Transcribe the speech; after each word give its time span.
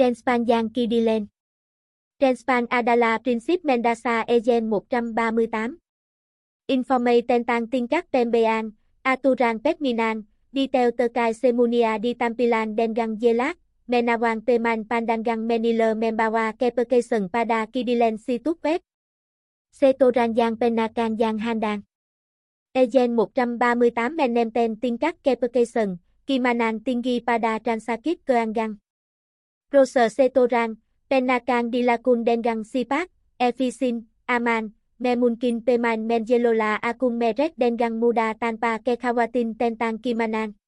Trenspan 0.00 0.48
Yang 0.48 0.72
Kidilen. 0.72 1.28
Trenspan 2.16 2.64
Adala 2.72 3.20
Princip 3.20 3.60
Mendasa 3.68 4.24
Egen 4.24 4.72
138. 4.72 5.76
Informe 6.72 7.20
Tentan 7.20 7.68
Tingkat 7.68 8.08
Pembean, 8.08 8.80
Aturan 9.04 9.60
Pekminan, 9.60 10.24
Ditel 10.56 10.96
Terkai 10.96 11.36
Semunia 11.36 12.00
Ditampilan 12.00 12.72
Dengang 12.72 13.20
Jelat, 13.20 13.60
Menawang 13.84 14.40
Peman 14.40 14.88
Pandangang 14.88 15.44
Menile 15.44 15.92
Membawa 15.92 16.56
Keperkesan 16.56 17.28
Pada 17.28 17.68
Kidilen 17.68 18.16
Situpet. 18.16 18.80
Setoran 19.68 20.32
Yang 20.32 20.64
Penakan 20.64 21.20
Yang 21.20 21.36
Handan. 21.44 21.78
Egen 22.72 23.20
138 23.20 24.16
Menemten 24.16 24.80
Tingkat 24.80 25.20
Keperkesan, 25.20 26.00
Kimanan 26.24 26.80
Tinggi 26.80 27.20
Pada 27.20 27.60
Transakit 27.60 28.24
Keanggang. 28.24 28.80
Roser 29.70 30.10
Setoran, 30.10 30.82
Penakan 31.06 31.70
Dilakun 31.70 32.26
Dengang 32.26 32.66
Sipak, 32.66 33.06
Efisin, 33.38 34.10
Aman, 34.26 34.74
Memunkin 34.98 35.62
Peman 35.62 36.10
Menjelola 36.10 36.74
Akun 36.82 37.14
Meret 37.14 37.54
Dengang 37.54 38.02
Muda 38.02 38.34
Tanpa 38.34 38.82
kekawatin 38.82 39.54
Tentang 39.54 40.02
Kimanan. 40.02 40.58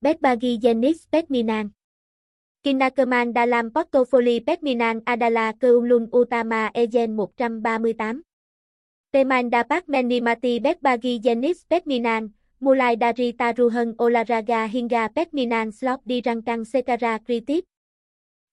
Betbagi 0.00 0.56
Jenis 0.56 1.04
Petminan. 1.12 1.76
kinakaman 2.64 3.36
Dalam 3.36 3.68
Portofoli 3.68 4.40
Petminan 4.40 5.04
Adala 5.04 5.52
Keumlun 5.60 6.08
Utama 6.08 6.72
Ejen 6.72 7.12
138. 7.12 8.24
Teman 9.12 9.52
Dapat 9.52 9.84
Menimati 9.84 10.64
Betbagi 10.64 11.20
Jenis 11.20 11.68
Petminan, 11.68 12.32
Mulai 12.56 12.96
Dari 12.96 13.36
Taruhan 13.36 13.92
Olaraga 14.00 14.64
hingga 14.64 15.12
Petminan 15.12 15.76
Slot 15.76 16.00
di 16.08 16.24
Rangkang 16.24 16.64
Sekara 16.64 17.20
kritik 17.20 17.68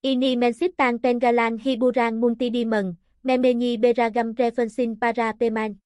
Ini 0.01 0.33
Mensiptan 0.33 0.97
Pengalan 0.97 1.61
Hiburan 1.61 2.17
Multidimon, 2.17 2.97
Memenyi 3.21 3.77
Beragam 3.77 4.33
Referencing 4.33 4.97
Para 4.97 5.29
Peman. 5.37 5.77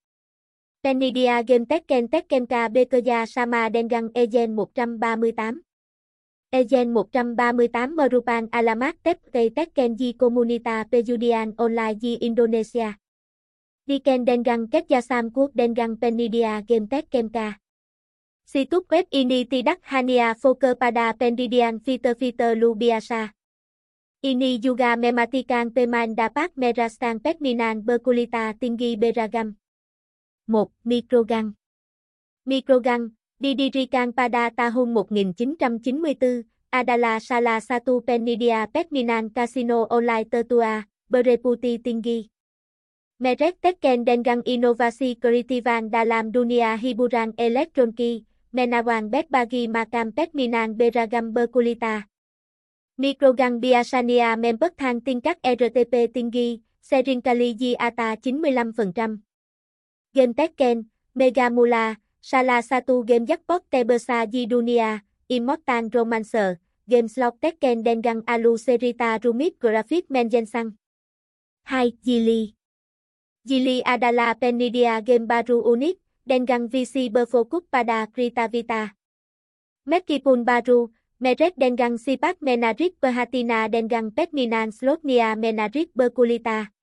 Penidia 0.80 1.44
Game 1.44 1.68
Tekken 1.68 2.08
ka 2.48 2.72
Bekoya 2.72 3.28
Sama 3.28 3.68
Dengang 3.68 4.16
Ejen 4.16 4.56
138. 4.56 5.60
Ejen 6.48 6.96
138 6.96 7.92
Merupan 7.92 8.48
Alamat 8.56 8.96
Tepke 9.04 9.52
Tekken 9.52 10.00
Ji 10.00 10.16
Komunita 10.16 10.88
Pejudian 10.88 11.52
Online 11.60 12.00
Ji 12.00 12.16
Indonesia. 12.24 12.96
Diken 13.84 14.24
Dengang 14.24 14.72
Ketjasam 14.72 15.28
Quốc 15.36 15.52
Dengang 15.52 16.00
Penidia 16.00 16.64
Game 16.64 16.88
Tekkenka. 16.88 17.60
Situs 18.48 18.88
web 18.88 19.12
ini 19.12 19.44
tidak 19.44 19.84
hania 19.84 20.40
fokus 20.40 20.80
pada 20.80 21.12
pendidian 21.20 21.84
fitur-fitur 21.84 22.56
Lubiasa. 22.56 23.35
Ini 24.26 24.58
Yuga 24.58 24.98
mematikan 24.98 25.70
Peman 25.70 26.18
dapat 26.18 26.50
Merastan 26.58 27.22
Pekminan 27.22 27.86
berkulita 27.86 28.58
tinggi 28.58 28.98
beragam. 28.98 29.54
1. 30.50 30.66
Microgun 30.82 31.54
Microgun, 32.42 33.14
didirikan 33.38 34.18
pada 34.18 34.50
tahun 34.50 34.98
1994, 34.98 36.50
adalah 36.74 37.22
salah 37.22 37.62
satu 37.62 38.02
penidia 38.02 38.66
Pekminan 38.66 39.30
Casino 39.30 39.86
Online 39.94 40.26
tertua, 40.26 40.90
bereputi 41.06 41.78
tinggi. 41.78 42.34
Merek 43.22 43.62
Tekken 43.62 44.10
dengan 44.10 44.42
inovasi 44.42 45.22
kreativan 45.22 45.94
dalam 45.94 46.34
dunia 46.34 46.74
hiburan 46.82 47.38
elektronik, 47.38 48.26
menawan 48.50 49.14
bagi 49.14 49.70
makam 49.70 50.10
Pekminan 50.10 50.74
beragam 50.74 51.30
berkulita. 51.30 52.10
Microgun 52.96 53.60
Biasania 53.60 54.40
Membert 54.40 54.80
thang 54.80 55.04
Tiên 55.04 55.20
các 55.20 55.38
RTP 55.44 56.08
Tingi, 56.14 56.64
Serinkali 56.80 57.52
Giata 57.60 58.16
95%. 58.16 59.20
Game 60.16 60.34
Tekken, 60.34 60.88
Mega 61.12 61.52
Mula, 61.52 62.00
Sala 62.24 62.64
Satu 62.64 63.04
Game 63.04 63.28
Jackpot 63.28 63.68
Tebersa 63.68 64.24
Gidunia, 64.24 65.04
Immortal 65.28 65.92
Romancer, 65.92 66.64
Game 66.88 67.12
Slot 67.12 67.36
Tekken 67.44 67.84
Dengang 67.84 68.24
Alu 68.24 68.56
Serita 68.56 69.20
Rumit 69.20 69.60
Graphic 69.60 70.08
Menjensang. 70.08 70.80
2. 71.68 72.00
Gili 72.00 72.56
Gili 73.44 73.84
Adala 73.84 74.40
Penidia 74.40 75.04
Game 75.04 75.28
Baru 75.28 75.68
Unit, 75.68 76.00
Dengang 76.24 76.72
VC 76.72 77.12
Berfocus 77.12 77.68
Pada 77.68 78.08
Kritavita. 78.08 78.96
Mekipun 79.84 80.48
Baru, 80.48 80.95
Meret 81.16 81.56
Dengang 81.56 81.96
Sipak 81.96 82.44
Menarik 82.44 83.00
Perhatina 83.00 83.72
Dengang 83.72 84.12
Petminan 84.12 84.76
Slotnia 84.76 85.40
Menarik 85.40 85.96
Berkulita. 85.96 86.76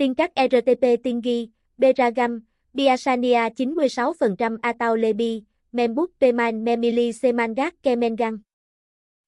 Tiên 0.00 0.16
các 0.16 0.32
RTP 0.32 0.96
Tingi, 1.04 1.52
Beragam, 1.76 2.48
Biasania 2.72 3.52
96% 3.52 4.56
Atau 4.64 4.96
Lebi, 4.96 5.44
Membuk 5.68 6.16
Peman 6.16 6.64
Memili 6.64 7.12
Semangat 7.12 7.76
Kemengang. 7.84 8.40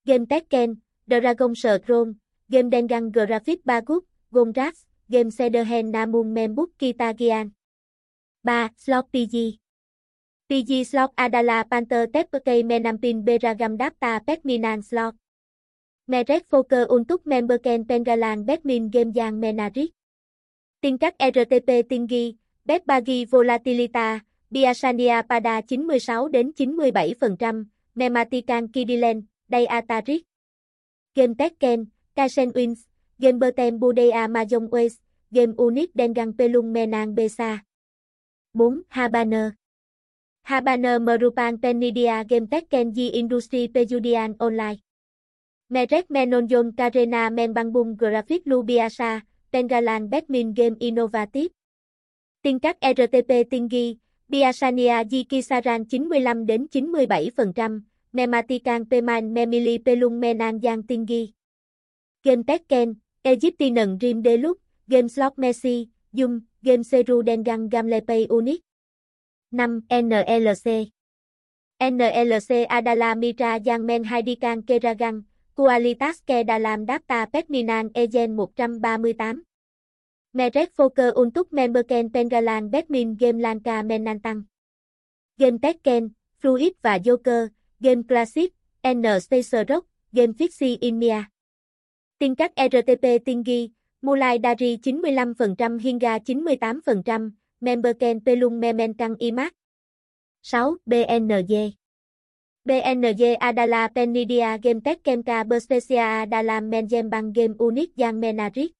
Game 0.09 0.25
Tekken, 0.25 0.81
Dragon 1.05 1.53
Scroll, 1.53 2.17
Game 2.49 2.73
Dengang 2.73 3.13
Graphic 3.13 3.61
bagus 3.69 4.09
Gondrax, 4.33 4.89
Game 5.05 5.29
Sederhen 5.29 5.93
Namun 5.93 6.33
Membuk 6.33 6.73
Kitagian. 6.81 7.53
3. 8.41 8.73
Slot 8.73 9.13
PG 9.13 9.64
PG 10.45 10.85
Slot 10.93 11.17
Adala 11.17 11.65
Panther 11.65 12.05
Tepkei 12.05 12.69
Menampin 12.69 13.25
Beragam 13.25 13.81
Dapta 13.81 14.21
Pekminan 14.21 14.85
Slot. 14.85 15.17
Merek 16.05 16.45
Foker 16.53 16.85
Untuk 16.93 17.25
Memberken 17.25 17.89
Pengalan 17.89 18.45
Betmin 18.45 18.93
Game 18.93 19.17
Giang 19.17 19.41
Menarik. 19.41 19.97
Tin 20.85 21.01
các 21.01 21.17
RTP 21.17 21.89
Tingi, 21.89 22.37
Betbagi 22.61 23.25
Volatilita, 23.25 24.21
Biasania 24.53 25.25
Pada 25.25 25.65
96 25.65 26.29
đến 26.29 26.53
97%, 26.53 27.73
Nematikan 27.97 28.69
Kidilen, 28.69 29.33
Day 29.49 29.65
Atarik. 29.65 30.29
Game 31.17 31.41
Tekken, 31.41 31.89
Kaisen 32.13 32.53
Wins, 32.53 32.85
Game 33.17 33.41
Bertem 33.41 33.81
Budea 33.81 34.29
Mahjong 34.29 34.69
West, 34.69 35.01
Game 35.33 35.57
Unit 35.57 35.89
Dengang 35.97 36.37
Pelung 36.37 36.69
Menang 36.69 37.17
Besa. 37.17 37.65
4. 38.53 38.85
Habaner. 38.93 39.57
Habaner 40.45 41.01
Merupan 41.01 41.57
Penidia 41.57 42.21
Game 42.21 42.45
Tekken 42.45 42.93
G 42.93 43.09
Industry 43.17 43.65
Pejudian 43.73 44.37
Online. 44.37 44.77
Merek 45.73 46.13
Menonjon 46.13 46.77
Karena 46.77 47.33
Menbangbung 47.33 47.97
Graphic 47.97 48.45
Lubiasa, 48.45 49.25
Tengalan 49.49 50.13
Batmin 50.13 50.53
Game 50.53 50.77
Innovative. 50.85 51.49
Tiên 52.45 52.61
các 52.61 52.77
RTP 52.77 53.49
Tingi, 53.49 53.97
Biasania 54.29 55.01
Jikisaran 55.09 55.89
Kisaran 55.89 56.13
95 56.13 56.45
đến 56.45 56.69
97%, 56.69 57.89
Mematikan 58.13 58.85
Peman 58.85 59.33
Memili 59.33 59.81
Pelung 59.81 60.21
Menan 60.21 60.61
Yang 60.61 60.85
Tingi. 60.85 61.23
Game 62.21 62.45
Tekken, 62.45 63.01
Egyptian 63.25 63.97
Rim 63.97 64.21
Deluxe, 64.21 64.61
Game 64.93 65.09
Slot 65.09 65.41
Messi, 65.41 65.89
Zoom, 66.13 66.45
Game 66.61 66.85
Seru 66.85 67.25
Dengang 67.25 67.73
Gamlepay 67.73 68.29
Unique. 68.29 68.61
5. 69.53 69.85
NLC 69.91 70.95
NLC 71.81 72.65
Adala 72.71 73.13
Mitra 73.19 73.61
Yangmen 73.61 74.09
Haidikan 74.09 74.63
Keragang, 74.63 75.29
Kualitas 75.53 76.25
Kedalam 76.25 76.87
Dapta 76.89 77.29
Petminan 77.29 77.93
Ejen 77.93 78.39
138. 78.39 79.45
Merek 80.35 80.73
Foker 80.73 81.13
Untuk 81.15 81.53
Memberken 81.53 82.09
Pengalan 82.09 82.73
Betmin 82.73 83.15
Game 83.21 83.39
Lanka 83.39 83.85
Menantang. 83.85 84.49
Game 85.39 85.59
Tekken, 85.59 86.15
Fluid 86.41 86.75
và 86.83 86.99
Joker, 86.99 87.55
Game 87.81 88.03
Classic, 88.03 88.51
N 88.83 89.03
Spacer 89.21 89.69
Rock, 89.69 89.87
Game 90.13 90.33
Fixie 90.35 90.79
Inmia. 90.81 91.31
Tin 92.19 92.35
các 92.35 92.53
RTP 92.57 93.19
Tingi, 93.25 93.71
Mulai 94.03 94.39
Dari 94.39 94.79
95% 94.79 95.79
Hinga 95.79 96.19
98%, 96.19 97.44
Memberken 97.63 98.25
Pelung 98.25 98.59
Memenkang 98.59 99.15
Imac 99.23 99.55
6. 100.43 100.83
BNG 100.89 101.79
BNG 102.65 103.37
Adala 103.45 103.93
Penidia 103.93 104.57
Game 104.57 104.81
Tech 104.81 105.05
Kemka 105.05 105.45
Berstesia 105.45 106.25
Adala 106.25 106.65
Menjem 106.65 107.13
Bang 107.13 107.37
Game 107.37 107.53
Unique 107.61 107.93
Yang 107.93 108.17
Menarik. 108.17 108.71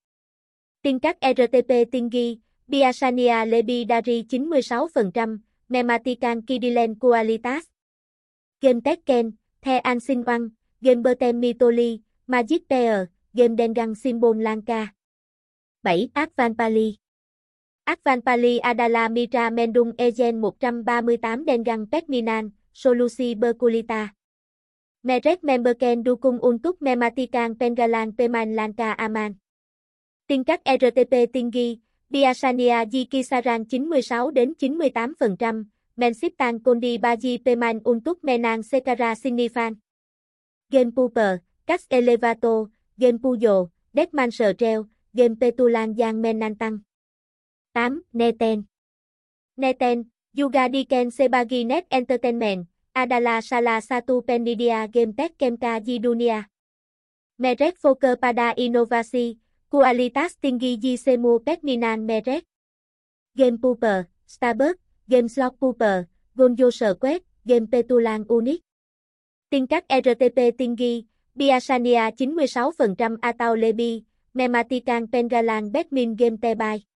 Tin 0.81 1.01
các 1.01 1.21
RTP 1.21 1.89
Tingi, 1.93 2.41
Biasania 2.65 3.45
Lebi 3.45 3.85
Dari 3.85 4.25
96%, 4.25 5.45
Mematikan 5.69 6.41
Kidilen 6.45 6.97
Qualitas. 6.97 7.69
Game 8.61 8.81
Tekken, 8.81 9.37
The 9.61 9.85
Ansin 9.85 10.25
One, 10.25 10.57
Game 10.81 11.05
Bertem 11.05 11.41
Mitoli, 11.41 12.05
Magic 12.25 12.65
Pair, 12.65 13.13
Game 13.37 13.53
Dengang 13.53 13.93
Symbol 13.97 14.41
Lanka. 14.41 14.97
7. 15.85 16.09
Advanpali 16.17 17.04
Advanpali 17.85 18.65
Adala 18.65 19.13
Mira 19.13 19.53
Mendung 19.53 19.93
Egen 20.01 20.41
138 20.41 21.45
Dengang 21.45 21.85
Petminan, 21.85 22.57
Solusi 22.73 23.37
Berkulita. 23.37 24.17
Meret 25.05 25.45
Memberken 25.45 26.01
Dukung 26.01 26.41
Untuk 26.41 26.81
Mematikan 26.81 27.61
Pengalan 27.61 28.17
Peman 28.17 28.57
Lanka 28.57 28.97
Aman. 28.97 29.37
Tin 30.25 30.49
các 30.49 30.65
RTP 30.65 31.29
Tingi, 31.29 31.85
Biasania 32.09 32.89
Yikisaran 32.89 33.69
96 33.69 34.33
đến 34.33 34.57
98%, 34.57 35.69
Mensiptan 36.01 36.65
Kondi 36.65 36.97
Baji 36.97 37.37
Peman 37.45 37.85
Untuk 37.85 38.25
Menang 38.25 38.65
Sekara 38.65 39.13
Sinifan. 39.13 39.85
Game 40.73 40.89
Puper, 40.89 41.45
Cas 41.69 41.85
Elevato, 41.93 42.73
Game 42.97 43.21
Puyo, 43.21 43.77
Deadman 43.93 44.33
Treo, 44.33 44.89
Game 45.13 45.37
Petulan 45.37 45.93
Giang 45.93 46.25
Menantang. 46.25 46.89
8. 47.75 48.07
Neten 48.15 48.71
Neten, 49.59 50.15
Yuga 50.31 50.71
Diken 50.71 51.11
Sebagi 51.11 51.67
Net 51.67 51.91
Entertainment, 51.91 52.71
Adala 52.95 53.43
Sala 53.43 53.83
Satu 53.83 54.23
Penidia 54.23 54.87
Game 54.87 55.11
Tech 55.11 55.35
Kemka 55.35 55.83
Jidunia. 55.83 56.55
Merek 57.35 57.75
Foker 57.75 58.15
Pada 58.15 58.55
Innovasi, 58.55 59.43
Kualitas 59.67 60.39
Tinggi 60.39 60.79
Jisemu 60.79 61.43
Pekminan 61.43 62.07
Merek. 62.07 62.47
Game 63.35 63.59
Pooper, 63.59 64.07
Starbucks, 64.23 64.79
Game 65.11 65.27
Slot 65.27 65.59
Pooper, 65.59 66.07
Gonjo 66.39 66.71
Quét, 66.95 67.27
Game 67.43 67.67
Petulan 67.67 68.23
Unique. 68.31 68.63
Tin 69.51 69.67
các 69.67 69.83
RTP 69.91 70.55
Tinggi, 70.55 71.11
Biasania 71.35 72.15
96% 72.15 73.19
Atau 73.19 73.59
Lebi, 73.59 74.07
Mematikan 74.31 75.11
Pengalan 75.11 75.75
Betmin 75.75 76.15
Game 76.15 76.39
Tebai. 76.39 76.87